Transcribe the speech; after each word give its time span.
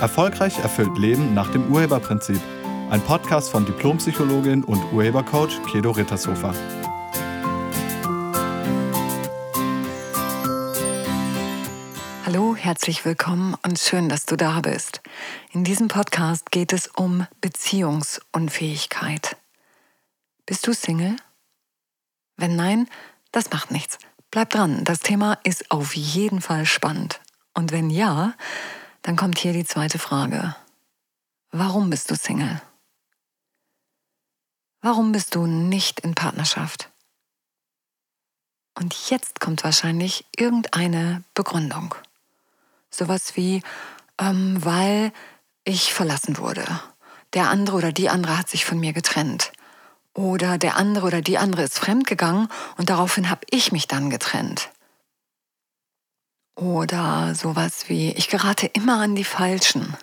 Erfolgreich 0.00 0.58
erfüllt 0.58 0.96
Leben 0.96 1.34
nach 1.34 1.52
dem 1.52 1.70
Urheberprinzip. 1.70 2.40
Ein 2.88 3.02
Podcast 3.02 3.50
von 3.50 3.66
Diplompsychologin 3.66 4.64
und 4.64 4.82
Urhebercoach 4.92 5.60
Kedo 5.70 5.90
Rittershofer. 5.90 6.54
Hallo, 12.24 12.56
herzlich 12.56 13.04
willkommen 13.04 13.54
und 13.62 13.78
schön, 13.78 14.08
dass 14.08 14.24
du 14.24 14.36
da 14.36 14.60
bist. 14.60 15.02
In 15.52 15.64
diesem 15.64 15.88
Podcast 15.88 16.50
geht 16.50 16.72
es 16.72 16.86
um 16.86 17.26
Beziehungsunfähigkeit. 17.42 19.36
Bist 20.46 20.66
du 20.66 20.72
Single? 20.72 21.16
Wenn 22.38 22.56
nein, 22.56 22.88
das 23.32 23.50
macht 23.50 23.70
nichts. 23.70 23.98
Bleib 24.30 24.48
dran, 24.48 24.82
das 24.84 25.00
Thema 25.00 25.36
ist 25.44 25.70
auf 25.70 25.94
jeden 25.94 26.40
Fall 26.40 26.64
spannend. 26.64 27.20
Und 27.52 27.70
wenn 27.70 27.90
ja, 27.90 28.32
dann 29.02 29.16
kommt 29.16 29.38
hier 29.38 29.52
die 29.52 29.64
zweite 29.64 29.98
Frage. 29.98 30.54
Warum 31.50 31.90
bist 31.90 32.10
du 32.10 32.14
Single? 32.14 32.60
Warum 34.82 35.12
bist 35.12 35.34
du 35.34 35.46
nicht 35.46 36.00
in 36.00 36.14
Partnerschaft? 36.14 36.90
Und 38.74 38.94
jetzt 39.10 39.40
kommt 39.40 39.64
wahrscheinlich 39.64 40.24
irgendeine 40.36 41.22
Begründung. 41.34 41.94
Sowas 42.90 43.36
wie, 43.36 43.62
ähm, 44.18 44.64
weil 44.64 45.12
ich 45.64 45.92
verlassen 45.92 46.38
wurde. 46.38 46.64
Der 47.34 47.50
andere 47.50 47.76
oder 47.76 47.92
die 47.92 48.08
andere 48.08 48.38
hat 48.38 48.48
sich 48.48 48.64
von 48.64 48.80
mir 48.80 48.92
getrennt. 48.92 49.52
Oder 50.14 50.58
der 50.58 50.76
andere 50.76 51.06
oder 51.06 51.22
die 51.22 51.38
andere 51.38 51.62
ist 51.62 51.78
fremdgegangen 51.78 52.48
und 52.76 52.90
daraufhin 52.90 53.30
habe 53.30 53.42
ich 53.50 53.70
mich 53.70 53.86
dann 53.86 54.10
getrennt. 54.10 54.70
Oder 56.60 57.34
sowas 57.34 57.88
wie, 57.88 58.10
ich 58.12 58.28
gerate 58.28 58.66
immer 58.66 59.00
an 59.00 59.14
die 59.14 59.24
Falschen. 59.24 59.96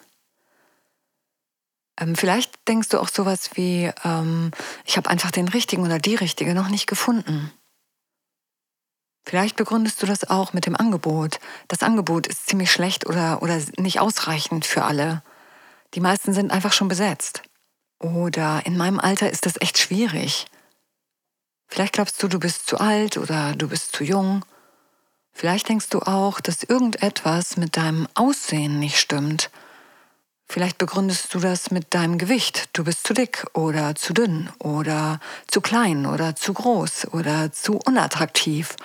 Ähm, 1.99 2.15
vielleicht 2.15 2.67
denkst 2.67 2.89
du 2.89 2.99
auch 2.99 3.09
sowas 3.09 3.51
wie, 3.53 3.91
ähm, 4.03 4.49
ich 4.83 4.97
habe 4.97 5.07
einfach 5.07 5.29
den 5.29 5.49
richtigen 5.49 5.83
oder 5.83 5.99
die 5.99 6.15
richtige 6.15 6.55
noch 6.55 6.69
nicht 6.69 6.87
gefunden. 6.87 7.51
Vielleicht 9.23 9.55
begründest 9.55 10.01
du 10.01 10.07
das 10.07 10.31
auch 10.31 10.53
mit 10.53 10.65
dem 10.65 10.75
Angebot. 10.75 11.39
Das 11.67 11.83
Angebot 11.83 12.25
ist 12.25 12.47
ziemlich 12.47 12.71
schlecht 12.71 13.05
oder, 13.05 13.43
oder 13.43 13.61
nicht 13.77 13.99
ausreichend 13.99 14.65
für 14.65 14.83
alle. 14.83 15.21
Die 15.93 15.99
meisten 15.99 16.33
sind 16.33 16.49
einfach 16.49 16.73
schon 16.73 16.87
besetzt. 16.87 17.43
Oder 17.99 18.65
in 18.65 18.77
meinem 18.77 18.99
Alter 18.99 19.29
ist 19.29 19.45
das 19.45 19.61
echt 19.61 19.77
schwierig. 19.77 20.47
Vielleicht 21.67 21.93
glaubst 21.93 22.21
du, 22.23 22.27
du 22.27 22.39
bist 22.39 22.65
zu 22.67 22.79
alt 22.79 23.17
oder 23.17 23.53
du 23.53 23.67
bist 23.67 23.95
zu 23.95 24.03
jung. 24.03 24.43
Vielleicht 25.37 25.69
denkst 25.69 25.89
du 25.89 25.99
auch, 25.99 26.39
dass 26.39 26.63
irgendetwas 26.63 27.57
mit 27.57 27.77
deinem 27.77 28.07
Aussehen 28.15 28.79
nicht 28.79 28.97
stimmt. 28.97 29.51
Vielleicht 30.49 30.79
begründest 30.79 31.31
du 31.31 31.39
das 31.39 31.69
mit 31.69 31.93
deinem 31.93 32.17
Gewicht. 32.17 32.69
Du 32.73 32.83
bist 32.83 33.05
zu 33.05 33.13
dick 33.13 33.45
oder 33.53 33.93
zu 33.93 34.13
dünn 34.13 34.49
oder 34.57 35.19
zu 35.45 35.61
klein 35.61 36.07
oder 36.07 36.35
zu 36.35 36.53
groß 36.53 37.13
oder 37.13 37.51
zu 37.51 37.77
unattraktiv 37.85 38.77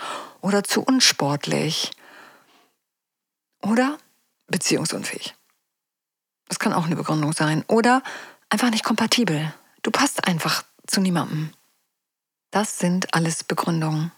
oder 0.43 0.63
zu 0.63 0.83
unsportlich 0.83 1.91
oder 3.63 3.97
beziehungsunfähig. 4.49 5.35
Das 6.49 6.59
kann 6.59 6.75
auch 6.75 6.85
eine 6.85 6.97
Begründung 6.97 7.33
sein. 7.33 7.65
Oder 7.67 8.03
einfach 8.51 8.69
nicht 8.69 8.85
kompatibel. 8.85 9.55
Du 9.83 9.91
passt 9.91 10.29
einfach 10.29 10.65
zu 10.87 11.01
niemandem. 11.01 11.55
Das 12.51 12.79
sind 12.79 13.15
alles 13.15 13.43
Begründungen. 13.43 14.13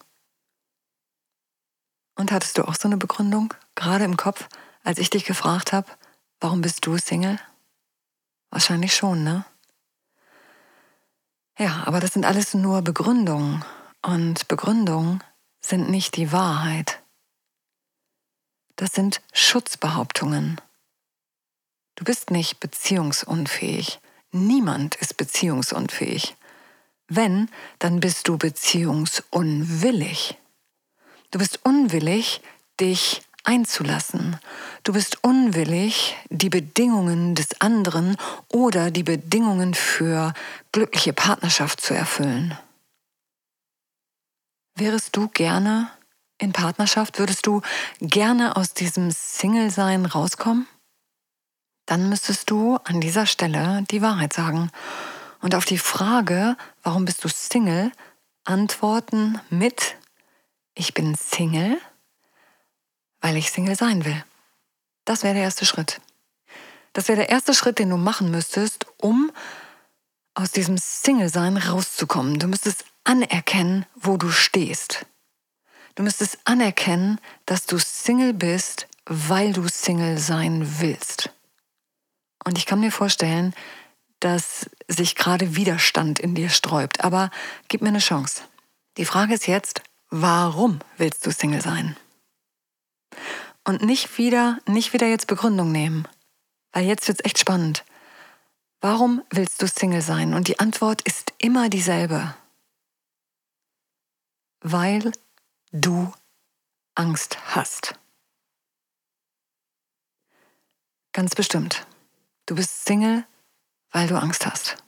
Und 2.16 2.32
hattest 2.32 2.58
du 2.58 2.66
auch 2.66 2.74
so 2.74 2.88
eine 2.88 2.96
Begründung, 2.96 3.54
gerade 3.74 4.04
im 4.04 4.16
Kopf, 4.16 4.48
als 4.82 4.98
ich 4.98 5.10
dich 5.10 5.24
gefragt 5.24 5.72
habe, 5.72 5.90
warum 6.40 6.60
bist 6.60 6.86
du 6.86 6.96
Single? 6.96 7.38
Wahrscheinlich 8.50 8.94
schon, 8.94 9.24
ne? 9.24 9.44
Ja, 11.58 11.84
aber 11.86 12.00
das 12.00 12.12
sind 12.12 12.24
alles 12.24 12.54
nur 12.54 12.82
Begründungen. 12.82 13.64
Und 14.02 14.48
Begründungen 14.48 15.22
sind 15.60 15.90
nicht 15.90 16.16
die 16.16 16.32
Wahrheit. 16.32 17.02
Das 18.76 18.92
sind 18.92 19.22
Schutzbehauptungen. 19.32 20.60
Du 21.94 22.04
bist 22.04 22.30
nicht 22.30 22.60
beziehungsunfähig. 22.60 24.00
Niemand 24.32 24.96
ist 24.96 25.16
beziehungsunfähig. 25.16 26.36
Wenn, 27.06 27.48
dann 27.78 28.00
bist 28.00 28.28
du 28.28 28.36
beziehungsunwillig. 28.36 30.38
Du 31.30 31.38
bist 31.38 31.60
unwillig, 31.64 32.40
dich 32.80 33.22
einzulassen. 33.44 34.38
Du 34.82 34.92
bist 34.92 35.22
unwillig, 35.22 36.16
die 36.30 36.48
Bedingungen 36.48 37.34
des 37.34 37.60
anderen 37.60 38.16
oder 38.48 38.90
die 38.90 39.02
Bedingungen 39.02 39.74
für 39.74 40.32
glückliche 40.72 41.12
Partnerschaft 41.12 41.80
zu 41.80 41.94
erfüllen. 41.94 42.56
Wärest 44.76 45.14
du 45.14 45.28
gerne 45.28 45.90
in 46.38 46.52
Partnerschaft? 46.52 47.18
Würdest 47.18 47.46
du 47.46 47.62
gerne 48.00 48.56
aus 48.56 48.74
diesem 48.74 49.10
Single-Sein 49.10 50.06
rauskommen? 50.06 50.66
Dann 51.86 52.08
müsstest 52.08 52.50
du 52.50 52.76
an 52.84 53.00
dieser 53.00 53.26
Stelle 53.26 53.84
die 53.90 54.02
Wahrheit 54.02 54.32
sagen. 54.32 54.70
Und 55.42 55.54
auf 55.54 55.66
die 55.66 55.78
Frage, 55.78 56.56
warum 56.82 57.04
bist 57.04 57.22
du 57.22 57.28
Single, 57.28 57.92
antworten 58.44 59.38
mit 59.50 59.96
ich 60.74 60.94
bin 60.94 61.14
Single, 61.14 61.80
weil 63.20 63.36
ich 63.36 63.50
Single 63.50 63.76
sein 63.76 64.04
will. 64.04 64.24
Das 65.04 65.22
wäre 65.22 65.34
der 65.34 65.42
erste 65.42 65.66
Schritt. 65.66 66.00
Das 66.92 67.08
wäre 67.08 67.18
der 67.18 67.28
erste 67.28 67.54
Schritt, 67.54 67.78
den 67.78 67.90
du 67.90 67.96
machen 67.96 68.30
müsstest, 68.30 68.86
um 68.98 69.30
aus 70.34 70.50
diesem 70.50 70.78
Single-Sein 70.78 71.56
rauszukommen. 71.56 72.38
Du 72.38 72.46
müsstest 72.48 72.84
anerkennen, 73.04 73.86
wo 73.94 74.16
du 74.16 74.30
stehst. 74.30 75.06
Du 75.94 76.02
müsstest 76.02 76.38
anerkennen, 76.44 77.20
dass 77.46 77.66
du 77.66 77.78
Single 77.78 78.34
bist, 78.34 78.88
weil 79.06 79.52
du 79.52 79.68
Single 79.68 80.18
sein 80.18 80.80
willst. 80.80 81.30
Und 82.44 82.58
ich 82.58 82.66
kann 82.66 82.80
mir 82.80 82.90
vorstellen, 82.90 83.54
dass 84.20 84.68
sich 84.88 85.14
gerade 85.14 85.56
Widerstand 85.56 86.18
in 86.18 86.34
dir 86.34 86.48
sträubt. 86.48 87.04
Aber 87.04 87.30
gib 87.68 87.82
mir 87.82 87.88
eine 87.88 87.98
Chance. 87.98 88.42
Die 88.96 89.04
Frage 89.04 89.34
ist 89.34 89.46
jetzt, 89.46 89.82
Warum 90.16 90.78
willst 90.96 91.26
du 91.26 91.32
Single 91.32 91.60
sein? 91.60 91.96
Und 93.64 93.82
nicht 93.82 94.16
wieder, 94.16 94.60
nicht 94.64 94.92
wieder 94.92 95.08
jetzt 95.08 95.26
Begründung 95.26 95.72
nehmen, 95.72 96.06
weil 96.70 96.86
jetzt 96.86 97.08
wird's 97.08 97.24
echt 97.24 97.36
spannend. 97.36 97.84
Warum 98.80 99.24
willst 99.30 99.60
du 99.60 99.66
Single 99.66 100.02
sein? 100.02 100.32
Und 100.32 100.46
die 100.46 100.60
Antwort 100.60 101.02
ist 101.02 101.32
immer 101.38 101.68
dieselbe. 101.68 102.32
Weil 104.60 105.10
du 105.72 106.12
Angst 106.94 107.36
hast. 107.46 107.98
Ganz 111.12 111.34
bestimmt. 111.34 111.88
Du 112.46 112.54
bist 112.54 112.84
Single, 112.84 113.26
weil 113.90 114.06
du 114.06 114.14
Angst 114.16 114.46
hast. 114.46 114.83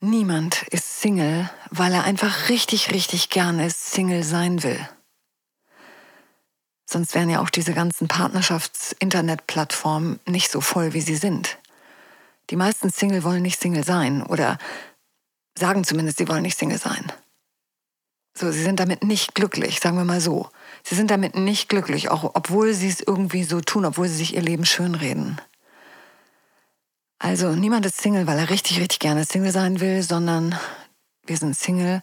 Niemand 0.00 0.62
ist 0.70 1.00
Single, 1.00 1.50
weil 1.70 1.92
er 1.92 2.04
einfach 2.04 2.50
richtig, 2.50 2.92
richtig 2.92 3.30
gerne 3.30 3.68
Single 3.68 4.22
sein 4.22 4.62
will. 4.62 4.78
Sonst 6.86 7.16
wären 7.16 7.28
ja 7.28 7.40
auch 7.40 7.50
diese 7.50 7.74
ganzen 7.74 8.06
Partnerschafts-Internet-Plattformen 8.06 10.20
nicht 10.24 10.52
so 10.52 10.60
voll, 10.60 10.94
wie 10.94 11.00
sie 11.00 11.16
sind. 11.16 11.58
Die 12.50 12.56
meisten 12.56 12.90
Single 12.90 13.24
wollen 13.24 13.42
nicht 13.42 13.60
Single 13.60 13.84
sein 13.84 14.22
oder 14.22 14.56
sagen 15.58 15.82
zumindest, 15.82 16.18
sie 16.18 16.28
wollen 16.28 16.42
nicht 16.42 16.56
Single 16.56 16.78
sein. 16.78 17.10
So, 18.34 18.52
sie 18.52 18.62
sind 18.62 18.78
damit 18.78 19.02
nicht 19.02 19.34
glücklich, 19.34 19.80
sagen 19.80 19.96
wir 19.96 20.04
mal 20.04 20.20
so. 20.20 20.48
Sie 20.84 20.94
sind 20.94 21.10
damit 21.10 21.34
nicht 21.34 21.68
glücklich, 21.68 22.08
auch 22.08 22.22
obwohl 22.34 22.72
sie 22.72 22.88
es 22.88 23.00
irgendwie 23.00 23.42
so 23.42 23.60
tun, 23.60 23.84
obwohl 23.84 24.08
sie 24.08 24.18
sich 24.18 24.34
ihr 24.34 24.42
Leben 24.42 24.64
schönreden. 24.64 25.40
Also 27.18 27.54
niemand 27.54 27.84
ist 27.86 28.00
Single, 28.00 28.26
weil 28.26 28.38
er 28.38 28.50
richtig, 28.50 28.78
richtig 28.80 29.00
gerne 29.00 29.24
Single 29.24 29.52
sein 29.52 29.80
will, 29.80 30.02
sondern 30.02 30.58
wir 31.26 31.36
sind 31.36 31.56
Single, 31.56 32.02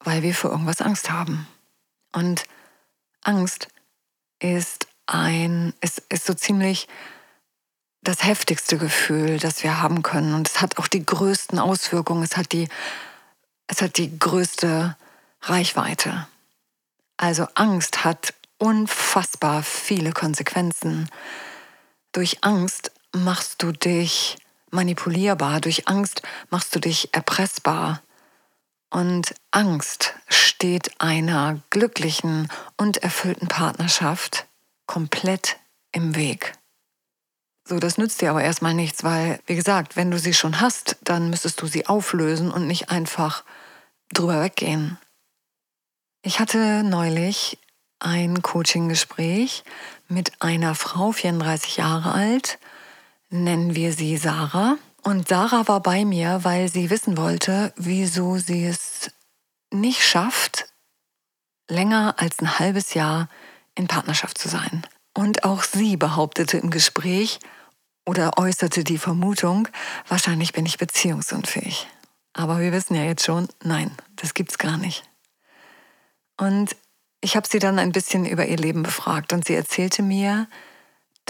weil 0.00 0.22
wir 0.22 0.34
für 0.34 0.48
irgendwas 0.48 0.82
Angst 0.82 1.10
haben. 1.10 1.46
Und 2.12 2.44
Angst 3.22 3.68
ist 4.38 4.86
ein, 5.06 5.72
ist, 5.80 6.02
ist 6.08 6.26
so 6.26 6.34
ziemlich 6.34 6.86
das 8.02 8.24
heftigste 8.24 8.78
Gefühl, 8.78 9.38
das 9.38 9.62
wir 9.62 9.82
haben 9.82 10.02
können. 10.02 10.34
Und 10.34 10.48
es 10.48 10.60
hat 10.60 10.78
auch 10.78 10.88
die 10.88 11.04
größten 11.04 11.58
Auswirkungen. 11.58 12.22
Es 12.22 12.36
hat 12.36 12.52
die, 12.52 12.68
es 13.66 13.82
hat 13.82 13.98
die 13.98 14.18
größte 14.18 14.96
Reichweite. 15.42 16.26
Also 17.16 17.46
Angst 17.54 18.04
hat 18.04 18.34
unfassbar 18.58 19.62
viele 19.62 20.12
Konsequenzen. 20.12 21.10
Durch 22.12 22.42
Angst 22.42 22.92
machst 23.12 23.62
du 23.62 23.72
dich 23.72 24.38
manipulierbar, 24.70 25.60
durch 25.60 25.88
Angst 25.88 26.22
machst 26.50 26.74
du 26.74 26.80
dich 26.80 27.12
erpressbar. 27.12 28.02
Und 28.90 29.34
Angst 29.50 30.14
steht 30.28 31.00
einer 31.00 31.60
glücklichen 31.70 32.48
und 32.76 32.98
erfüllten 32.98 33.48
Partnerschaft 33.48 34.46
komplett 34.86 35.58
im 35.92 36.16
Weg. 36.16 36.54
So, 37.64 37.78
das 37.78 37.98
nützt 37.98 38.20
dir 38.20 38.30
aber 38.30 38.42
erstmal 38.42 38.74
nichts, 38.74 39.04
weil, 39.04 39.38
wie 39.46 39.54
gesagt, 39.54 39.94
wenn 39.94 40.10
du 40.10 40.18
sie 40.18 40.34
schon 40.34 40.60
hast, 40.60 40.96
dann 41.04 41.30
müsstest 41.30 41.62
du 41.62 41.66
sie 41.66 41.86
auflösen 41.86 42.50
und 42.50 42.66
nicht 42.66 42.90
einfach 42.90 43.44
drüber 44.12 44.42
weggehen. 44.42 44.98
Ich 46.22 46.40
hatte 46.40 46.82
neulich 46.82 47.58
ein 48.00 48.42
Coaching-Gespräch 48.42 49.62
mit 50.08 50.42
einer 50.42 50.74
Frau, 50.74 51.12
34 51.12 51.76
Jahre 51.76 52.12
alt, 52.12 52.58
nennen 53.30 53.74
wir 53.74 53.92
sie 53.92 54.16
Sarah. 54.16 54.76
Und 55.02 55.28
Sarah 55.28 55.66
war 55.66 55.80
bei 55.80 56.04
mir, 56.04 56.40
weil 56.42 56.68
sie 56.68 56.90
wissen 56.90 57.16
wollte, 57.16 57.72
wieso 57.76 58.36
sie 58.36 58.66
es 58.66 59.10
nicht 59.72 60.02
schafft, 60.02 60.66
länger 61.68 62.16
als 62.18 62.40
ein 62.40 62.58
halbes 62.58 62.94
Jahr 62.94 63.28
in 63.74 63.86
Partnerschaft 63.86 64.36
zu 64.36 64.48
sein. 64.48 64.86
Und 65.14 65.44
auch 65.44 65.62
sie 65.62 65.96
behauptete 65.96 66.58
im 66.58 66.70
Gespräch 66.70 67.38
oder 68.04 68.36
äußerte 68.36 68.84
die 68.84 68.98
Vermutung, 68.98 69.68
wahrscheinlich 70.08 70.52
bin 70.52 70.66
ich 70.66 70.78
beziehungsunfähig. 70.78 71.86
Aber 72.32 72.60
wir 72.60 72.72
wissen 72.72 72.94
ja 72.94 73.04
jetzt 73.04 73.24
schon, 73.24 73.48
nein, 73.62 73.90
das 74.16 74.34
gibt's 74.34 74.58
gar 74.58 74.76
nicht. 74.76 75.04
Und 76.36 76.76
ich 77.20 77.36
habe 77.36 77.46
sie 77.48 77.58
dann 77.58 77.78
ein 77.78 77.92
bisschen 77.92 78.24
über 78.24 78.46
ihr 78.46 78.56
Leben 78.56 78.82
befragt 78.82 79.32
und 79.32 79.46
sie 79.46 79.54
erzählte 79.54 80.02
mir, 80.02 80.48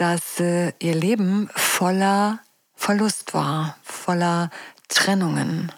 dass 0.00 0.40
äh, 0.40 0.72
ihr 0.78 0.94
Leben 0.94 1.50
voller 1.54 2.40
Verlust 2.74 3.34
war, 3.34 3.76
voller 3.82 4.48
Trennungen. 4.88 5.70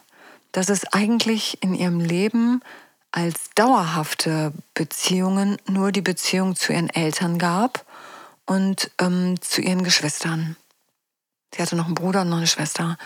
Dass 0.52 0.68
es 0.68 0.84
eigentlich 0.92 1.60
in 1.60 1.74
ihrem 1.74 1.98
Leben 1.98 2.62
als 3.10 3.50
dauerhafte 3.56 4.52
Beziehungen 4.74 5.56
nur 5.66 5.90
die 5.90 6.02
Beziehung 6.02 6.54
zu 6.54 6.72
ihren 6.72 6.88
Eltern 6.88 7.38
gab 7.38 7.84
und 8.46 8.92
ähm, 9.00 9.40
zu 9.40 9.60
ihren 9.60 9.82
Geschwistern. 9.82 10.54
Sie 11.52 11.60
hatte 11.60 11.74
noch 11.74 11.86
einen 11.86 11.96
Bruder 11.96 12.20
und 12.20 12.28
noch 12.30 12.36
eine 12.36 12.46
Schwester. 12.46 12.98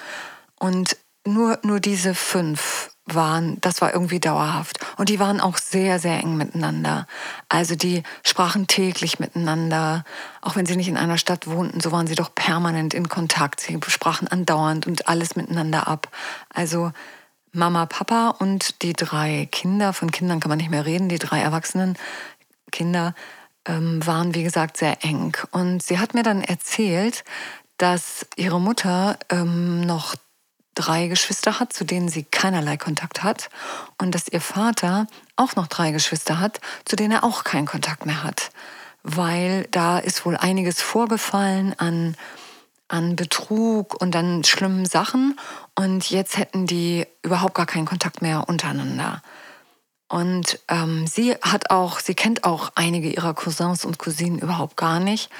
Und 0.59 0.99
nur, 1.25 1.59
nur 1.63 1.81
diese 1.81 2.15
fünf 2.15 2.91
waren, 3.06 3.58
das 3.61 3.81
war 3.81 3.93
irgendwie 3.93 4.20
dauerhaft. 4.20 4.81
Und 4.97 5.08
die 5.08 5.20
waren 5.20 5.41
auch 5.41 5.58
sehr, 5.58 5.99
sehr 5.99 6.19
eng 6.19 6.37
miteinander. 6.37 7.06
Also 7.49 7.76
die 7.76 8.03
sprachen 8.25 8.67
täglich 8.67 9.20
miteinander. 9.20 10.05
Auch 10.43 10.56
wenn 10.56 10.67
sie 10.67 10.76
nicht 10.76 10.88
in 10.88 10.97
einer 10.97 11.17
Stadt 11.17 11.47
wohnten, 11.47 11.81
so 11.81 11.93
waren 11.93 12.08
sie 12.08 12.17
doch 12.17 12.35
permanent 12.35 12.94
in 12.94 13.08
Kontakt. 13.08 13.61
Sie 13.61 13.79
sprachen 13.87 14.26
andauernd 14.26 14.87
und 14.87 15.08
alles 15.08 15.37
miteinander 15.37 15.87
ab. 15.87 16.08
Also 16.53 16.93
Mama, 17.53 17.87
Papa 17.87 18.31
und 18.38 18.82
die 18.82 18.93
drei 18.93 19.49
Kinder, 19.50 19.93
von 19.93 20.11
Kindern 20.11 20.41
kann 20.41 20.50
man 20.50 20.58
nicht 20.58 20.70
mehr 20.70 20.85
reden, 20.85 21.08
die 21.08 21.19
drei 21.19 21.41
erwachsenen 21.41 21.97
Kinder 22.73 23.14
ähm, 23.67 24.05
waren, 24.05 24.35
wie 24.35 24.43
gesagt, 24.43 24.76
sehr 24.76 25.05
eng. 25.05 25.37
Und 25.53 25.82
sie 25.82 25.99
hat 25.99 26.12
mir 26.12 26.23
dann 26.23 26.43
erzählt, 26.43 27.25
dass 27.79 28.26
ihre 28.37 28.61
Mutter 28.61 29.19
ähm, 29.31 29.81
noch 29.82 30.17
drei 30.76 31.08
Geschwister 31.08 31.58
hat, 31.58 31.73
zu 31.73 31.84
denen 31.84 32.08
sie 32.08 32.23
keinerlei 32.23 32.76
Kontakt 32.76 33.25
hat 33.25 33.50
und 33.99 34.14
dass 34.14 34.28
ihr 34.28 34.40
Vater 34.40 35.08
auch 35.34 35.56
noch 35.56 35.67
drei 35.67 35.90
Geschwister 35.90 36.38
hat, 36.38 36.61
zu 36.84 36.94
denen 36.94 37.12
er 37.12 37.25
auch 37.25 37.43
keinen 37.43 37.67
Kontakt 37.67 38.06
mehr 38.06 38.23
hat, 38.23 38.50
weil 39.02 39.67
da 39.73 39.99
ist 39.99 40.25
wohl 40.25 40.37
einiges 40.37 40.81
vorgefallen 40.81 41.75
an 41.78 42.17
an 42.88 43.17
Betrug 43.17 44.00
und 44.00 44.14
an 44.14 44.44
schlimmen 44.44 44.87
Sachen 44.87 45.38
und 45.75 46.08
jetzt 46.08 46.38
hätten 46.38 46.67
die 46.67 47.05
überhaupt 47.22 47.55
gar 47.55 47.67
keinen 47.67 47.87
Kontakt 47.87 48.22
mehr 48.22 48.49
untereinander. 48.49 49.22
Und 50.08 50.61
ähm, 50.69 51.06
sie 51.06 51.32
hat 51.43 51.70
auch, 51.70 51.99
sie 51.99 52.14
kennt 52.14 52.44
auch 52.44 52.70
einige 52.76 53.11
ihrer 53.11 53.34
Cousins 53.34 53.84
und 53.84 53.99
Cousinen 53.99 54.38
überhaupt 54.38 54.76
gar 54.76 55.00
nicht, 55.00 55.31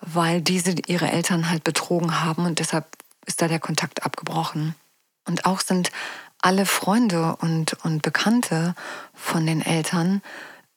weil 0.00 0.40
diese 0.40 0.74
ihre 0.86 1.10
Eltern 1.10 1.48
halt 1.48 1.62
betrogen 1.62 2.24
haben 2.24 2.44
und 2.44 2.58
deshalb 2.58 2.86
ist 3.24 3.40
da 3.40 3.48
der 3.48 3.60
Kontakt 3.60 4.04
abgebrochen. 4.04 4.74
Und 5.26 5.44
auch 5.44 5.60
sind 5.60 5.90
alle 6.40 6.66
Freunde 6.66 7.36
und, 7.36 7.74
und 7.84 8.02
Bekannte 8.02 8.74
von 9.14 9.46
den 9.46 9.60
Eltern, 9.60 10.22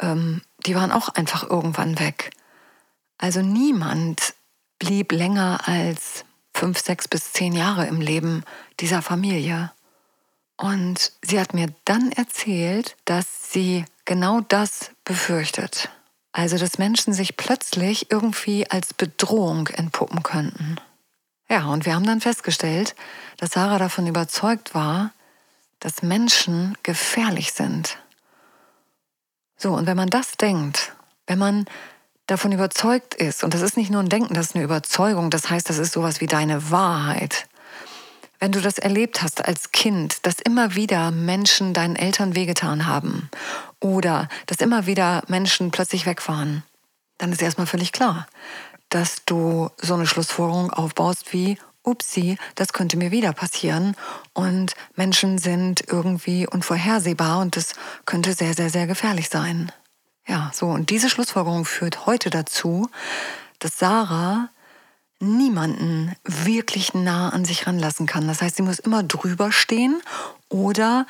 ähm, 0.01 0.41
die 0.65 0.75
waren 0.75 0.91
auch 0.91 1.09
einfach 1.09 1.43
irgendwann 1.49 1.99
weg. 1.99 2.31
Also 3.17 3.41
niemand 3.41 4.33
blieb 4.79 5.11
länger 5.11 5.67
als 5.67 6.25
fünf, 6.53 6.79
sechs 6.79 7.07
bis 7.07 7.33
zehn 7.33 7.53
Jahre 7.53 7.85
im 7.87 8.01
Leben 8.01 8.43
dieser 8.79 9.01
Familie. 9.01 9.71
Und 10.57 11.13
sie 11.21 11.39
hat 11.39 11.53
mir 11.53 11.67
dann 11.85 12.11
erzählt, 12.11 12.97
dass 13.05 13.51
sie 13.51 13.85
genau 14.05 14.41
das 14.41 14.91
befürchtet. 15.05 15.89
Also, 16.31 16.57
dass 16.57 16.77
Menschen 16.77 17.13
sich 17.13 17.37
plötzlich 17.37 18.11
irgendwie 18.11 18.69
als 18.69 18.93
Bedrohung 18.93 19.67
entpuppen 19.67 20.21
könnten. 20.21 20.75
Ja, 21.49 21.65
und 21.65 21.85
wir 21.85 21.95
haben 21.95 22.05
dann 22.05 22.21
festgestellt, 22.21 22.95
dass 23.37 23.51
Sarah 23.51 23.79
davon 23.79 24.05
überzeugt 24.05 24.75
war, 24.75 25.11
dass 25.79 26.03
Menschen 26.03 26.77
gefährlich 26.83 27.53
sind. 27.53 27.97
So, 29.57 29.73
und 29.73 29.87
wenn 29.87 29.97
man 29.97 30.09
das 30.09 30.37
denkt, 30.37 30.93
wenn 31.25 31.39
man 31.39 31.65
davon 32.27 32.51
überzeugt 32.51 33.15
ist, 33.15 33.43
und 33.43 33.53
das 33.53 33.61
ist 33.61 33.77
nicht 33.77 33.89
nur 33.89 34.01
ein 34.01 34.09
Denken, 34.09 34.35
das 34.35 34.47
ist 34.47 34.55
eine 34.55 34.63
Überzeugung, 34.63 35.31
das 35.31 35.49
heißt, 35.49 35.69
das 35.69 35.79
ist 35.79 35.93
sowas 35.93 36.21
wie 36.21 36.27
deine 36.27 36.69
Wahrheit. 36.69 37.47
Wenn 38.39 38.51
du 38.51 38.61
das 38.61 38.77
erlebt 38.77 39.21
hast 39.21 39.43
als 39.43 39.71
Kind, 39.71 40.25
dass 40.25 40.39
immer 40.39 40.75
wieder 40.75 41.11
Menschen 41.11 41.73
deinen 41.73 41.95
Eltern 41.95 42.35
wehgetan 42.35 42.85
haben 42.85 43.29
oder 43.79 44.29
dass 44.45 44.59
immer 44.59 44.85
wieder 44.85 45.23
Menschen 45.27 45.71
plötzlich 45.71 46.05
weg 46.05 46.25
waren, 46.27 46.63
dann 47.17 47.33
ist 47.33 47.41
erstmal 47.41 47.67
völlig 47.67 47.91
klar, 47.91 48.27
dass 48.89 49.23
du 49.25 49.69
so 49.77 49.93
eine 49.93 50.07
Schlussfolgerung 50.07 50.71
aufbaust 50.71 51.31
wie, 51.33 51.57
upsi, 51.83 52.37
das 52.55 52.73
könnte 52.73 52.97
mir 52.97 53.11
wieder 53.11 53.33
passieren. 53.33 53.95
Und 54.33 54.73
Menschen 54.95 55.37
sind 55.37 55.83
irgendwie 55.87 56.47
unvorhersehbar 56.47 57.39
und 57.39 57.55
das 57.55 57.73
könnte 58.05 58.33
sehr, 58.33 58.53
sehr, 58.53 58.69
sehr 58.69 58.87
gefährlich 58.87 59.29
sein. 59.29 59.71
Ja, 60.27 60.51
so. 60.53 60.67
Und 60.67 60.89
diese 60.89 61.09
Schlussfolgerung 61.09 61.65
führt 61.65 62.05
heute 62.05 62.29
dazu, 62.29 62.89
dass 63.59 63.77
Sarah 63.79 64.49
niemanden 65.19 66.15
wirklich 66.23 66.93
nah 66.93 67.29
an 67.29 67.45
sich 67.45 67.67
ranlassen 67.67 68.05
kann. 68.05 68.27
Das 68.27 68.41
heißt, 68.41 68.55
sie 68.55 68.61
muss 68.61 68.79
immer 68.79 69.03
drüber 69.03 69.51
stehen 69.51 70.01
oder 70.47 71.05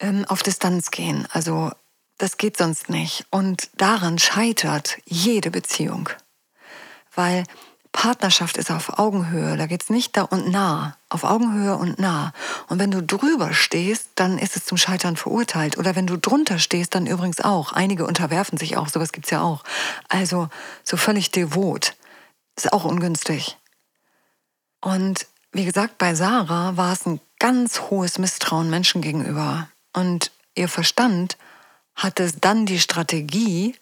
ähm, 0.00 0.24
auf 0.26 0.42
Distanz 0.42 0.90
gehen. 0.90 1.28
Also 1.30 1.70
das 2.18 2.38
geht 2.38 2.56
sonst 2.56 2.88
nicht. 2.88 3.26
Und 3.30 3.68
daran 3.76 4.18
scheitert 4.18 4.98
jede 5.04 5.50
Beziehung. 5.50 6.08
Weil 7.14 7.44
Partnerschaft 7.92 8.56
ist 8.56 8.70
auf 8.70 8.98
Augenhöhe, 8.98 9.56
da 9.56 9.66
geht 9.66 9.82
es 9.82 9.90
nicht 9.90 10.16
da 10.16 10.22
und 10.22 10.50
nah, 10.50 10.96
auf 11.10 11.24
Augenhöhe 11.24 11.76
und 11.76 11.98
nah. 11.98 12.32
Und 12.68 12.78
wenn 12.78 12.90
du 12.90 13.02
drüber 13.02 13.52
stehst, 13.52 14.08
dann 14.14 14.38
ist 14.38 14.56
es 14.56 14.64
zum 14.64 14.78
Scheitern 14.78 15.16
verurteilt. 15.16 15.76
Oder 15.76 15.94
wenn 15.94 16.06
du 16.06 16.16
drunter 16.16 16.58
stehst, 16.58 16.94
dann 16.94 17.06
übrigens 17.06 17.40
auch. 17.40 17.72
Einige 17.72 18.06
unterwerfen 18.06 18.56
sich 18.56 18.78
auch, 18.78 18.88
sowas 18.88 19.12
gibt 19.12 19.26
es 19.26 19.30
ja 19.30 19.42
auch. 19.42 19.62
Also 20.08 20.48
so 20.82 20.96
völlig 20.96 21.30
devot. 21.30 21.94
Ist 22.56 22.72
auch 22.72 22.84
ungünstig. 22.84 23.58
Und 24.80 25.26
wie 25.52 25.66
gesagt, 25.66 25.98
bei 25.98 26.14
Sarah 26.14 26.76
war 26.76 26.92
es 26.94 27.06
ein 27.06 27.20
ganz 27.38 27.82
hohes 27.90 28.18
Misstrauen 28.18 28.70
Menschen 28.70 29.02
gegenüber. 29.02 29.68
Und 29.92 30.30
ihr 30.54 30.68
Verstand 30.68 31.36
hatte 31.94 32.30
dann 32.40 32.64
die 32.64 32.80
Strategie, 32.80 33.74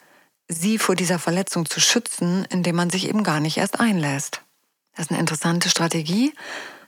sie 0.50 0.78
vor 0.78 0.96
dieser 0.96 1.18
Verletzung 1.18 1.66
zu 1.66 1.80
schützen, 1.80 2.44
indem 2.50 2.76
man 2.76 2.90
sich 2.90 3.08
eben 3.08 3.22
gar 3.22 3.40
nicht 3.40 3.56
erst 3.56 3.78
einlässt. 3.78 4.42
Das 4.94 5.06
ist 5.06 5.10
eine 5.12 5.20
interessante 5.20 5.70
Strategie. 5.70 6.34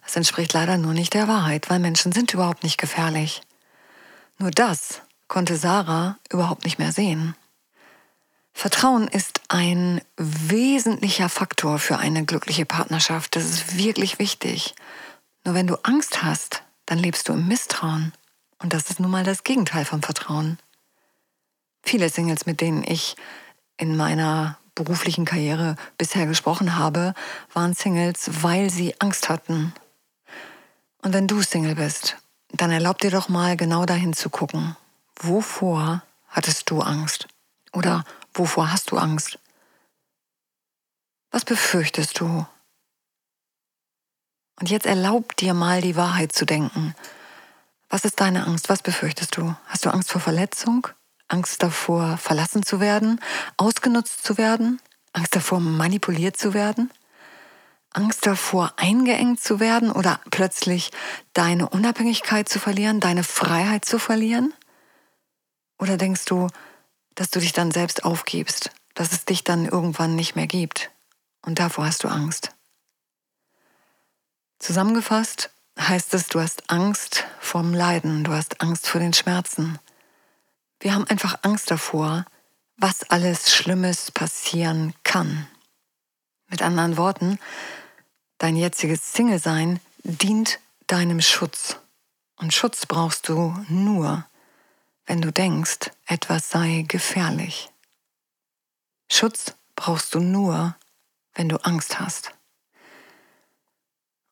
Das 0.02 0.16
entspricht 0.16 0.52
leider 0.52 0.78
nur 0.78 0.92
nicht 0.92 1.14
der 1.14 1.28
Wahrheit, 1.28 1.70
weil 1.70 1.78
Menschen 1.78 2.12
sind 2.12 2.34
überhaupt 2.34 2.64
nicht 2.64 2.76
gefährlich. 2.76 3.40
Nur 4.38 4.50
das 4.50 5.02
konnte 5.28 5.56
Sarah 5.56 6.18
überhaupt 6.30 6.64
nicht 6.64 6.78
mehr 6.80 6.92
sehen. 6.92 7.36
Vertrauen 8.52 9.06
ist 9.06 9.40
ein 9.48 10.02
wesentlicher 10.16 11.28
Faktor 11.28 11.78
für 11.78 11.98
eine 11.98 12.24
glückliche 12.24 12.66
Partnerschaft. 12.66 13.36
Das 13.36 13.44
ist 13.44 13.78
wirklich 13.78 14.18
wichtig. 14.18 14.74
Nur 15.44 15.54
wenn 15.54 15.68
du 15.68 15.76
Angst 15.84 16.22
hast, 16.22 16.64
dann 16.84 16.98
lebst 16.98 17.28
du 17.28 17.32
im 17.32 17.46
Misstrauen. 17.46 18.12
Und 18.58 18.72
das 18.72 18.90
ist 18.90 19.00
nun 19.00 19.10
mal 19.10 19.24
das 19.24 19.44
Gegenteil 19.44 19.84
vom 19.84 20.02
Vertrauen. 20.02 20.58
Viele 21.84 22.08
Singles, 22.08 22.44
mit 22.44 22.60
denen 22.60 22.84
ich 22.84 23.16
in 23.76 23.96
meiner 23.96 24.58
beruflichen 24.74 25.24
Karriere 25.24 25.76
bisher 25.98 26.26
gesprochen 26.26 26.76
habe, 26.76 27.14
waren 27.52 27.74
Singles, 27.74 28.42
weil 28.42 28.70
sie 28.70 29.00
Angst 29.00 29.28
hatten. 29.28 29.74
Und 31.02 31.12
wenn 31.12 31.26
du 31.26 31.42
Single 31.42 31.74
bist, 31.74 32.16
dann 32.52 32.70
erlaub 32.70 32.98
dir 32.98 33.10
doch 33.10 33.28
mal 33.28 33.56
genau 33.56 33.84
dahin 33.86 34.12
zu 34.12 34.30
gucken. 34.30 34.76
Wovor 35.16 36.02
hattest 36.28 36.70
du 36.70 36.80
Angst? 36.80 37.28
Oder 37.72 38.04
wovor 38.34 38.70
hast 38.70 38.90
du 38.90 38.98
Angst? 38.98 39.38
Was 41.30 41.44
befürchtest 41.44 42.20
du? 42.20 42.46
Und 44.60 44.70
jetzt 44.70 44.86
erlaub 44.86 45.36
dir 45.36 45.54
mal 45.54 45.80
die 45.80 45.96
Wahrheit 45.96 46.32
zu 46.32 46.44
denken. 46.44 46.94
Was 47.88 48.04
ist 48.04 48.20
deine 48.20 48.46
Angst? 48.46 48.68
Was 48.68 48.82
befürchtest 48.82 49.36
du? 49.36 49.54
Hast 49.66 49.84
du 49.84 49.90
Angst 49.90 50.12
vor 50.12 50.20
Verletzung? 50.20 50.88
Angst 51.32 51.62
davor, 51.62 52.18
verlassen 52.18 52.62
zu 52.62 52.78
werden, 52.78 53.18
ausgenutzt 53.56 54.22
zu 54.22 54.36
werden, 54.36 54.80
Angst 55.12 55.34
davor, 55.34 55.60
manipuliert 55.60 56.36
zu 56.36 56.52
werden, 56.52 56.90
Angst 57.94 58.26
davor, 58.26 58.74
eingeengt 58.76 59.40
zu 59.40 59.58
werden 59.58 59.90
oder 59.90 60.20
plötzlich 60.30 60.90
deine 61.32 61.68
Unabhängigkeit 61.68 62.48
zu 62.48 62.58
verlieren, 62.58 63.00
deine 63.00 63.24
Freiheit 63.24 63.84
zu 63.84 63.98
verlieren? 63.98 64.54
Oder 65.78 65.96
denkst 65.96 66.26
du, 66.26 66.48
dass 67.14 67.30
du 67.30 67.40
dich 67.40 67.52
dann 67.52 67.70
selbst 67.70 68.04
aufgibst, 68.04 68.70
dass 68.94 69.12
es 69.12 69.24
dich 69.24 69.44
dann 69.44 69.66
irgendwann 69.66 70.14
nicht 70.14 70.36
mehr 70.36 70.46
gibt? 70.46 70.90
Und 71.42 71.58
davor 71.58 71.86
hast 71.86 72.04
du 72.04 72.08
Angst. 72.08 72.54
Zusammengefasst 74.58 75.50
heißt 75.78 76.14
es, 76.14 76.28
du 76.28 76.40
hast 76.40 76.70
Angst 76.70 77.24
vorm 77.40 77.74
Leiden, 77.74 78.22
du 78.24 78.32
hast 78.32 78.60
Angst 78.60 78.86
vor 78.86 79.00
den 79.00 79.12
Schmerzen. 79.12 79.78
Wir 80.82 80.94
haben 80.94 81.06
einfach 81.06 81.38
Angst 81.42 81.70
davor, 81.70 82.26
was 82.76 83.04
alles 83.04 83.54
Schlimmes 83.54 84.10
passieren 84.10 84.94
kann. 85.04 85.46
Mit 86.48 86.60
anderen 86.60 86.96
Worten, 86.96 87.38
dein 88.38 88.56
jetziges 88.56 89.12
Single-Sein 89.12 89.78
dient 90.02 90.58
deinem 90.88 91.20
Schutz. 91.20 91.76
Und 92.34 92.52
Schutz 92.52 92.84
brauchst 92.86 93.28
du 93.28 93.54
nur, 93.68 94.26
wenn 95.06 95.20
du 95.20 95.30
denkst, 95.30 95.92
etwas 96.06 96.50
sei 96.50 96.84
gefährlich. 96.88 97.70
Schutz 99.08 99.54
brauchst 99.76 100.16
du 100.16 100.18
nur, 100.18 100.74
wenn 101.34 101.48
du 101.48 101.58
Angst 101.64 102.00
hast. 102.00 102.34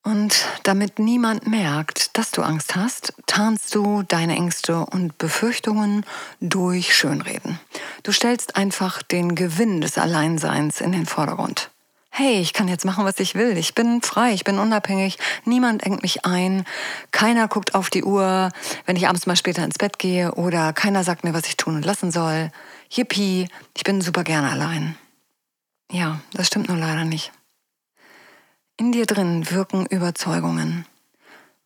Und 0.03 0.47
damit 0.63 0.99
niemand 0.99 1.47
merkt, 1.47 2.17
dass 2.17 2.31
du 2.31 2.43
Angst 2.43 2.75
hast, 2.75 3.13
tarnst 3.27 3.75
du 3.75 4.03
deine 4.03 4.35
Ängste 4.35 4.87
und 4.87 5.19
Befürchtungen 5.19 6.07
durch 6.41 6.95
Schönreden. 6.95 7.61
Du 8.03 8.13
stellst 8.13 8.57
einfach 8.57 9.03
den 9.03 9.35
Gewinn 9.35 9.83
des 9.83 9.99
Alleinseins 9.99 10.81
in 10.81 10.93
den 10.93 11.05
Vordergrund. 11.05 11.71
Hey, 12.13 12.41
ich 12.41 12.53
kann 12.55 12.67
jetzt 12.67 12.85
machen, 12.85 13.05
was 13.05 13.21
ich 13.21 13.35
will. 13.35 13.57
Ich 13.57 13.75
bin 13.75 14.03
frei, 14.03 14.33
ich 14.33 14.43
bin 14.43 14.59
unabhängig. 14.59 15.17
Niemand 15.45 15.85
engt 15.85 16.03
mich 16.03 16.25
ein. 16.25 16.65
Keiner 17.13 17.47
guckt 17.47 17.75
auf 17.75 17.89
die 17.89 18.03
Uhr, 18.03 18.51
wenn 18.85 18.97
ich 18.97 19.07
abends 19.07 19.27
mal 19.27 19.37
später 19.37 19.63
ins 19.65 19.79
Bett 19.79 19.99
gehe. 19.99 20.33
Oder 20.35 20.73
keiner 20.73 21.05
sagt 21.05 21.25
mir, 21.25 21.35
was 21.35 21.47
ich 21.47 21.57
tun 21.57 21.77
und 21.77 21.85
lassen 21.85 22.11
soll. 22.11 22.51
Yippie, 22.91 23.49
ich 23.77 23.85
bin 23.85 24.01
super 24.01 24.25
gerne 24.25 24.51
allein. 24.51 24.97
Ja, 25.93 26.21
das 26.33 26.49
stimmt 26.49 26.69
nur 26.69 26.79
leider 26.79 27.05
nicht. 27.05 27.33
In 28.81 28.93
dir 28.93 29.05
drin 29.05 29.51
wirken 29.51 29.85
Überzeugungen. 29.85 30.87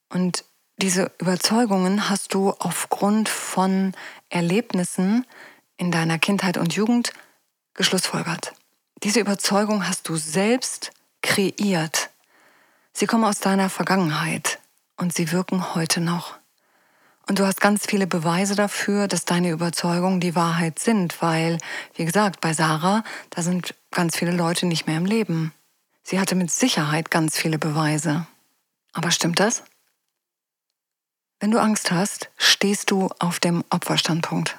Und 0.09 0.44
diese 0.78 1.12
Überzeugungen 1.21 2.11
hast 2.11 2.35
du 2.35 2.50
aufgrund 2.59 3.28
von 3.28 3.92
Erlebnissen 4.30 5.25
in 5.76 5.92
deiner 5.92 6.18
Kindheit 6.18 6.59
und 6.59 6.75
Jugend 6.75 7.12
geschlussfolgert. 7.75 8.52
Diese 9.04 9.21
Überzeugung 9.21 9.87
hast 9.87 10.09
du 10.09 10.16
selbst 10.16 10.90
kreiert. 11.23 12.11
Sie 12.92 13.06
kommen 13.06 13.23
aus 13.23 13.38
deiner 13.38 13.71
Vergangenheit 13.71 14.59
und 14.97 15.14
sie 15.14 15.30
wirken 15.30 15.76
heute 15.76 16.00
noch. 16.00 16.35
Und 17.28 17.38
du 17.38 17.47
hast 17.47 17.61
ganz 17.61 17.87
viele 17.87 18.09
Beweise 18.09 18.56
dafür, 18.56 19.06
dass 19.06 19.25
deine 19.25 19.50
Überzeugungen 19.50 20.18
die 20.18 20.35
Wahrheit 20.35 20.80
sind, 20.80 21.23
weil, 21.23 21.59
wie 21.94 22.06
gesagt, 22.06 22.40
bei 22.40 22.52
Sarah, 22.54 23.04
da 23.30 23.42
sind 23.42 23.76
ganz 23.92 24.16
viele 24.16 24.33
Leute 24.33 24.66
nicht 24.66 24.88
mehr 24.88 24.97
im 24.97 25.06
Leben. 25.06 25.52
Sie 26.06 26.20
hatte 26.20 26.34
mit 26.34 26.50
Sicherheit 26.50 27.11
ganz 27.11 27.37
viele 27.38 27.58
Beweise. 27.58 28.26
Aber 28.92 29.11
stimmt 29.11 29.40
das? 29.40 29.64
Wenn 31.40 31.50
du 31.50 31.58
Angst 31.58 31.90
hast, 31.90 32.30
stehst 32.37 32.90
du 32.90 33.08
auf 33.18 33.40
dem 33.40 33.64
Opferstandpunkt. 33.70 34.58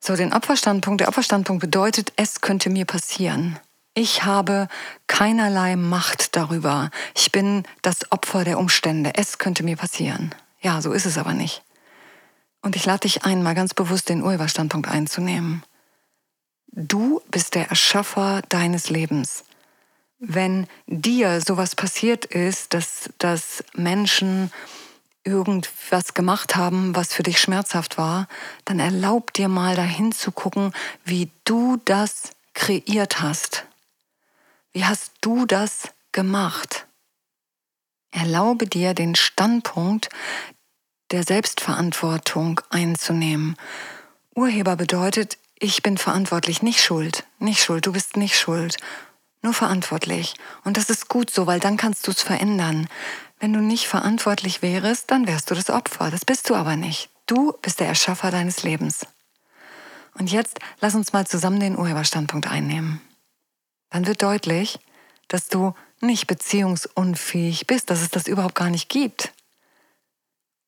So, 0.00 0.16
den 0.16 0.32
Opferstandpunkt, 0.32 1.00
der 1.00 1.08
Opferstandpunkt 1.08 1.60
bedeutet, 1.60 2.12
es 2.16 2.40
könnte 2.40 2.68
mir 2.68 2.84
passieren. 2.84 3.58
Ich 3.94 4.24
habe 4.24 4.68
keinerlei 5.06 5.76
Macht 5.76 6.36
darüber. 6.36 6.90
Ich 7.16 7.32
bin 7.32 7.64
das 7.82 8.10
Opfer 8.12 8.44
der 8.44 8.58
Umstände. 8.58 9.12
Es 9.14 9.38
könnte 9.38 9.62
mir 9.62 9.76
passieren. 9.76 10.34
Ja, 10.60 10.82
so 10.82 10.92
ist 10.92 11.06
es 11.06 11.16
aber 11.16 11.32
nicht. 11.32 11.62
Und 12.60 12.74
ich 12.74 12.84
lade 12.84 13.00
dich 13.00 13.24
ein, 13.24 13.42
mal 13.42 13.54
ganz 13.54 13.72
bewusst 13.72 14.08
den 14.08 14.22
Urheberstandpunkt 14.22 14.88
einzunehmen. 14.88 15.62
Du 16.72 17.22
bist 17.30 17.54
der 17.54 17.68
Erschaffer 17.70 18.42
deines 18.48 18.90
Lebens 18.90 19.44
wenn 20.18 20.66
dir 20.86 21.40
sowas 21.40 21.74
passiert 21.74 22.24
ist, 22.24 22.74
dass, 22.74 23.10
dass 23.18 23.64
Menschen 23.74 24.52
irgendwas 25.24 26.14
gemacht 26.14 26.56
haben, 26.56 26.96
was 26.96 27.12
für 27.12 27.22
dich 27.22 27.40
schmerzhaft 27.40 27.98
war, 27.98 28.28
dann 28.64 28.80
erlaub 28.80 29.32
dir 29.32 29.48
mal 29.48 29.76
dahin 29.76 30.12
zu 30.12 30.32
gucken, 30.32 30.72
wie 31.04 31.30
du 31.44 31.78
das 31.84 32.30
kreiert 32.54 33.20
hast. 33.20 33.66
Wie 34.72 34.84
hast 34.84 35.12
du 35.20 35.44
das 35.46 35.90
gemacht? 36.12 36.86
Erlaube 38.10 38.66
dir 38.66 38.94
den 38.94 39.14
Standpunkt 39.14 40.08
der 41.10 41.22
Selbstverantwortung 41.22 42.60
einzunehmen. 42.70 43.56
Urheber 44.34 44.76
bedeutet, 44.76 45.38
ich 45.58 45.82
bin 45.82 45.98
verantwortlich, 45.98 46.62
nicht 46.62 46.80
schuld, 46.80 47.24
nicht 47.38 47.62
schuld, 47.62 47.86
du 47.86 47.92
bist 47.92 48.16
nicht 48.16 48.38
schuld 48.38 48.78
nur 49.42 49.54
verantwortlich. 49.54 50.34
Und 50.64 50.76
das 50.76 50.90
ist 50.90 51.08
gut 51.08 51.30
so, 51.30 51.46
weil 51.46 51.60
dann 51.60 51.76
kannst 51.76 52.06
du 52.06 52.10
es 52.10 52.22
verändern. 52.22 52.88
Wenn 53.38 53.52
du 53.52 53.60
nicht 53.60 53.86
verantwortlich 53.86 54.62
wärst, 54.62 55.10
dann 55.10 55.26
wärst 55.26 55.50
du 55.50 55.54
das 55.54 55.70
Opfer. 55.70 56.10
Das 56.10 56.24
bist 56.24 56.50
du 56.50 56.54
aber 56.54 56.76
nicht. 56.76 57.10
Du 57.26 57.52
bist 57.62 57.80
der 57.80 57.86
Erschaffer 57.86 58.30
deines 58.30 58.62
Lebens. 58.62 59.06
Und 60.14 60.32
jetzt 60.32 60.58
lass 60.80 60.94
uns 60.94 61.12
mal 61.12 61.26
zusammen 61.26 61.60
den 61.60 61.78
Urheberstandpunkt 61.78 62.48
einnehmen. 62.48 63.00
Dann 63.90 64.06
wird 64.06 64.22
deutlich, 64.22 64.80
dass 65.28 65.48
du 65.48 65.74
nicht 66.00 66.26
beziehungsunfähig 66.26 67.66
bist, 67.66 67.90
dass 67.90 68.00
es 68.00 68.10
das 68.10 68.26
überhaupt 68.26 68.54
gar 68.54 68.70
nicht 68.70 68.88
gibt. 68.88 69.32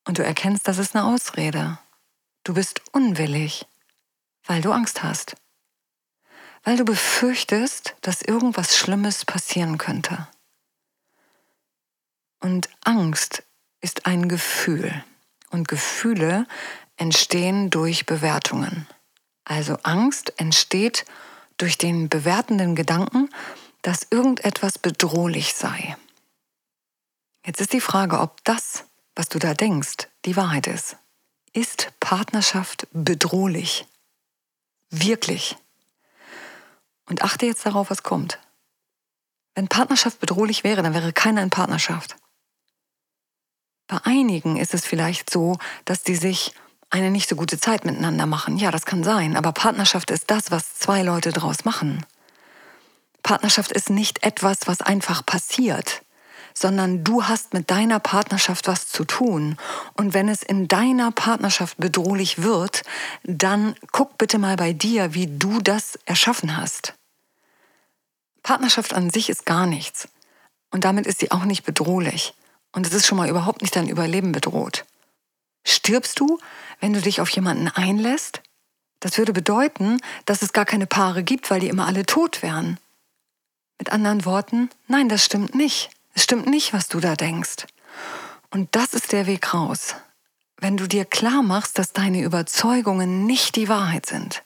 Und 0.07 0.17
du 0.17 0.23
erkennst, 0.23 0.67
das 0.67 0.77
ist 0.77 0.95
eine 0.95 1.05
Ausrede. 1.05 1.77
Du 2.43 2.53
bist 2.53 2.81
unwillig, 2.91 3.65
weil 4.45 4.61
du 4.61 4.71
Angst 4.71 5.03
hast 5.03 5.35
weil 6.63 6.77
du 6.77 6.85
befürchtest, 6.85 7.95
dass 8.01 8.21
irgendwas 8.21 8.77
Schlimmes 8.77 9.25
passieren 9.25 9.77
könnte. 9.77 10.27
Und 12.39 12.69
Angst 12.83 13.43
ist 13.81 14.05
ein 14.05 14.27
Gefühl. 14.27 15.03
Und 15.49 15.67
Gefühle 15.67 16.47
entstehen 16.97 17.69
durch 17.69 18.05
Bewertungen. 18.05 18.87
Also 19.43 19.77
Angst 19.83 20.33
entsteht 20.39 21.05
durch 21.57 21.77
den 21.77 22.09
bewertenden 22.09 22.75
Gedanken, 22.75 23.29
dass 23.81 24.07
irgendetwas 24.09 24.79
bedrohlich 24.79 25.53
sei. 25.53 25.95
Jetzt 27.45 27.59
ist 27.59 27.73
die 27.73 27.81
Frage, 27.81 28.19
ob 28.19 28.43
das, 28.43 28.85
was 29.15 29.29
du 29.29 29.39
da 29.39 29.53
denkst, 29.53 30.07
die 30.25 30.35
Wahrheit 30.35 30.67
ist. 30.67 30.95
Ist 31.53 31.91
Partnerschaft 31.99 32.87
bedrohlich? 32.93 33.85
Wirklich? 34.89 35.57
Und 37.05 37.23
achte 37.23 37.45
jetzt 37.45 37.65
darauf, 37.65 37.89
was 37.89 38.03
kommt. 38.03 38.39
Wenn 39.55 39.67
Partnerschaft 39.67 40.19
bedrohlich 40.19 40.63
wäre, 40.63 40.81
dann 40.81 40.93
wäre 40.93 41.13
keiner 41.13 41.43
in 41.43 41.49
Partnerschaft. 41.49 42.15
Bei 43.87 43.99
einigen 44.05 44.55
ist 44.55 44.73
es 44.73 44.85
vielleicht 44.85 45.29
so, 45.29 45.57
dass 45.83 46.03
die 46.03 46.15
sich 46.15 46.53
eine 46.89 47.11
nicht 47.11 47.27
so 47.27 47.35
gute 47.35 47.59
Zeit 47.59 47.83
miteinander 47.85 48.25
machen. 48.25 48.57
Ja, 48.57 48.71
das 48.71 48.85
kann 48.85 49.03
sein, 49.03 49.35
aber 49.35 49.51
Partnerschaft 49.51 50.11
ist 50.11 50.29
das, 50.29 50.51
was 50.51 50.75
zwei 50.75 51.01
Leute 51.01 51.31
daraus 51.31 51.65
machen. 51.65 52.05
Partnerschaft 53.23 53.71
ist 53.71 53.89
nicht 53.89 54.23
etwas, 54.23 54.59
was 54.65 54.81
einfach 54.81 55.25
passiert, 55.25 56.03
sondern 56.53 57.03
du 57.03 57.25
hast 57.25 57.53
mit 57.53 57.71
deiner 57.71 57.99
Partnerschaft 57.99 58.67
was 58.67 58.87
zu 58.89 59.05
tun. 59.05 59.57
Und 59.95 60.13
wenn 60.13 60.29
es 60.29 60.43
in 60.43 60.67
deiner 60.67 61.11
Partnerschaft 61.11 61.77
bedrohlich 61.77 62.43
wird, 62.43 62.83
dann 63.23 63.75
guck 63.91 64.17
bitte 64.17 64.37
mal 64.37 64.55
bei 64.55 64.73
dir, 64.73 65.13
wie 65.13 65.27
du 65.27 65.59
das 65.61 65.97
erschaffen 66.05 66.57
hast. 66.57 66.93
Partnerschaft 68.43 68.93
an 68.93 69.09
sich 69.09 69.29
ist 69.29 69.45
gar 69.45 69.65
nichts. 69.65 70.07
Und 70.71 70.85
damit 70.85 71.05
ist 71.05 71.19
sie 71.19 71.31
auch 71.31 71.43
nicht 71.43 71.63
bedrohlich. 71.63 72.33
Und 72.71 72.87
es 72.87 72.93
ist 72.93 73.05
schon 73.05 73.17
mal 73.17 73.29
überhaupt 73.29 73.61
nicht 73.61 73.75
dein 73.75 73.89
Überleben 73.89 74.31
bedroht. 74.31 74.85
Stirbst 75.65 76.19
du, 76.19 76.39
wenn 76.79 76.93
du 76.93 77.01
dich 77.01 77.21
auf 77.21 77.29
jemanden 77.29 77.67
einlässt? 77.67 78.41
Das 78.99 79.17
würde 79.17 79.33
bedeuten, 79.33 79.99
dass 80.25 80.41
es 80.41 80.53
gar 80.53 80.65
keine 80.65 80.87
Paare 80.87 81.23
gibt, 81.23 81.49
weil 81.51 81.59
die 81.59 81.67
immer 81.67 81.87
alle 81.87 82.05
tot 82.05 82.41
wären. 82.41 82.79
Mit 83.77 83.91
anderen 83.91 84.25
Worten, 84.25 84.69
nein, 84.87 85.09
das 85.09 85.25
stimmt 85.25 85.55
nicht. 85.55 85.89
Es 86.13 86.23
stimmt 86.23 86.47
nicht, 86.47 86.73
was 86.73 86.87
du 86.87 86.99
da 86.99 87.15
denkst. 87.15 87.67
Und 88.49 88.75
das 88.75 88.93
ist 88.93 89.11
der 89.11 89.27
Weg 89.27 89.53
raus. 89.53 89.95
Wenn 90.57 90.77
du 90.77 90.87
dir 90.87 91.05
klar 91.05 91.41
machst, 91.41 91.79
dass 91.79 91.93
deine 91.93 92.21
Überzeugungen 92.21 93.25
nicht 93.25 93.55
die 93.55 93.69
Wahrheit 93.69 94.05
sind, 94.05 94.43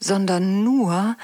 sondern 0.00 0.64
nur 0.64 1.16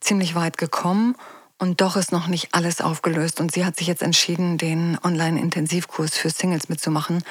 ziemlich 0.00 0.34
weit 0.34 0.56
gekommen 0.56 1.16
und 1.62 1.80
doch 1.80 1.94
ist 1.94 2.10
noch 2.10 2.26
nicht 2.26 2.56
alles 2.56 2.80
aufgelöst. 2.80 3.40
Und 3.40 3.52
sie 3.52 3.64
hat 3.64 3.76
sich 3.76 3.86
jetzt 3.86 4.02
entschieden, 4.02 4.58
den 4.58 4.98
Online-Intensivkurs 5.00 6.18
für 6.18 6.28
Singles 6.28 6.68
mitzumachen, 6.68 7.22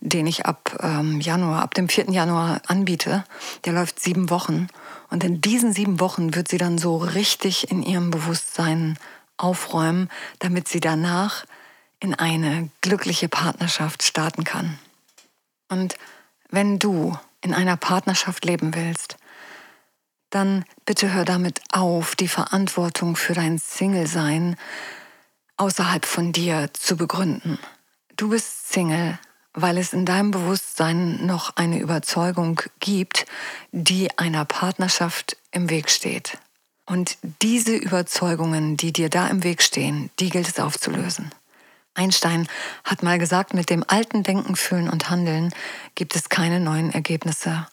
den 0.00 0.26
ich 0.26 0.44
ab 0.44 0.78
ähm, 0.82 1.22
Januar, 1.22 1.62
ab 1.62 1.72
dem 1.72 1.88
4. 1.88 2.10
Januar 2.10 2.60
anbiete. 2.66 3.24
Der 3.64 3.72
läuft 3.72 3.98
sieben 3.98 4.28
Wochen. 4.28 4.66
Und 5.08 5.24
in 5.24 5.40
diesen 5.40 5.72
sieben 5.72 6.00
Wochen 6.00 6.34
wird 6.34 6.48
sie 6.48 6.58
dann 6.58 6.76
so 6.76 6.98
richtig 6.98 7.70
in 7.70 7.82
ihrem 7.82 8.10
Bewusstsein 8.10 8.98
aufräumen, 9.38 10.10
damit 10.38 10.68
sie 10.68 10.80
danach 10.80 11.46
in 11.98 12.12
eine 12.12 12.68
glückliche 12.82 13.30
Partnerschaft 13.30 14.02
starten 14.02 14.44
kann. 14.44 14.78
Und 15.70 15.94
wenn 16.50 16.78
du 16.78 17.16
in 17.40 17.54
einer 17.54 17.78
Partnerschaft 17.78 18.44
leben 18.44 18.74
willst, 18.74 19.16
dann 20.30 20.64
bitte 20.84 21.12
hör 21.12 21.24
damit 21.24 21.60
auf, 21.72 22.16
die 22.16 22.28
Verantwortung 22.28 23.16
für 23.16 23.34
dein 23.34 23.58
Single-Sein 23.58 24.56
außerhalb 25.56 26.06
von 26.06 26.32
dir 26.32 26.70
zu 26.72 26.96
begründen. 26.96 27.58
Du 28.16 28.30
bist 28.30 28.72
Single, 28.72 29.18
weil 29.52 29.78
es 29.78 29.92
in 29.92 30.04
deinem 30.04 30.30
Bewusstsein 30.30 31.26
noch 31.26 31.56
eine 31.56 31.78
Überzeugung 31.78 32.60
gibt, 32.80 33.26
die 33.72 34.16
einer 34.18 34.44
Partnerschaft 34.44 35.36
im 35.50 35.70
Weg 35.70 35.90
steht. 35.90 36.38
Und 36.86 37.18
diese 37.42 37.74
Überzeugungen, 37.74 38.76
die 38.76 38.92
dir 38.92 39.10
da 39.10 39.28
im 39.28 39.44
Weg 39.44 39.62
stehen, 39.62 40.10
die 40.18 40.30
gilt 40.30 40.48
es 40.48 40.58
aufzulösen. 40.58 41.30
Einstein 41.94 42.48
hat 42.84 43.02
mal 43.02 43.18
gesagt, 43.18 43.54
mit 43.54 43.70
dem 43.70 43.84
alten 43.86 44.22
Denken, 44.22 44.56
Fühlen 44.56 44.88
und 44.88 45.10
Handeln 45.10 45.52
gibt 45.96 46.14
es 46.16 46.28
keine 46.28 46.60
neuen 46.60 46.92
Ergebnisse. 46.92 47.66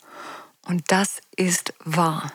Und 0.66 0.92
das 0.92 1.22
ist 1.36 1.74
wahr. 1.84 2.32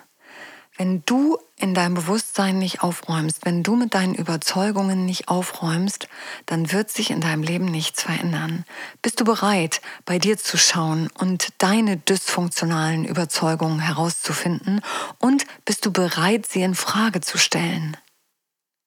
Wenn 0.80 1.02
du 1.04 1.36
in 1.56 1.74
deinem 1.74 1.92
Bewusstsein 1.92 2.58
nicht 2.58 2.82
aufräumst, 2.82 3.44
wenn 3.44 3.62
du 3.62 3.76
mit 3.76 3.92
deinen 3.92 4.14
Überzeugungen 4.14 5.04
nicht 5.04 5.28
aufräumst, 5.28 6.08
dann 6.46 6.72
wird 6.72 6.90
sich 6.90 7.10
in 7.10 7.20
deinem 7.20 7.42
Leben 7.42 7.66
nichts 7.66 8.04
verändern. 8.04 8.64
Bist 9.02 9.20
du 9.20 9.26
bereit, 9.26 9.82
bei 10.06 10.18
dir 10.18 10.38
zu 10.38 10.56
schauen 10.56 11.10
und 11.18 11.48
deine 11.58 11.98
dysfunktionalen 11.98 13.04
Überzeugungen 13.04 13.78
herauszufinden? 13.80 14.80
Und 15.18 15.44
bist 15.66 15.84
du 15.84 15.92
bereit, 15.92 16.46
sie 16.46 16.62
in 16.62 16.74
Frage 16.74 17.20
zu 17.20 17.36
stellen? 17.36 17.98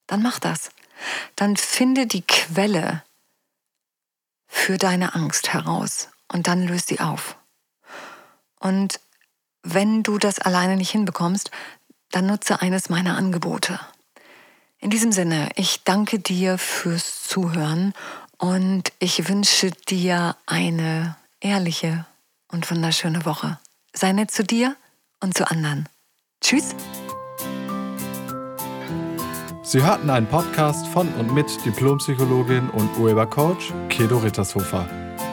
Dann 0.08 0.24
mach 0.24 0.40
das. 0.40 0.72
Dann 1.36 1.58
finde 1.58 2.08
die 2.08 2.24
Quelle 2.24 3.04
für 4.48 4.80
deine 4.80 5.14
Angst 5.14 5.54
heraus 5.54 6.10
und 6.28 6.48
dann 6.48 6.66
löst 6.66 6.88
sie 6.88 7.02
auf. 7.02 7.38
Und 8.60 9.00
wenn 9.64 10.04
du 10.04 10.18
das 10.18 10.40
alleine 10.40 10.76
nicht 10.76 10.92
hinbekommst, 10.92 11.50
dann 12.14 12.28
nutze 12.28 12.62
eines 12.62 12.90
meiner 12.90 13.18
Angebote. 13.18 13.80
In 14.80 14.90
diesem 14.90 15.12
Sinne, 15.12 15.50
ich 15.56 15.84
danke 15.84 16.20
dir 16.20 16.58
fürs 16.58 17.24
Zuhören 17.24 17.94
und 18.38 18.94
ich 19.00 19.28
wünsche 19.28 19.72
dir 19.72 20.36
eine 20.46 21.16
ehrliche 21.40 22.06
und 22.52 22.70
wunderschöne 22.70 23.26
Woche. 23.26 23.60
Sei 23.94 24.12
nett 24.12 24.30
zu 24.32 24.44
dir 24.44 24.76
und 25.22 25.36
zu 25.36 25.50
anderen. 25.50 25.90
Tschüss. 26.42 26.76
Sie 29.64 29.82
hörten 29.82 30.10
einen 30.10 30.28
Podcast 30.28 30.86
von 30.88 31.08
und 31.16 31.34
mit 31.34 31.48
Diplompsychologin 31.66 32.70
und 32.70 32.96
Urhebercoach 32.98 33.74
Kedo 33.90 34.18
Rittershofer. 34.18 35.03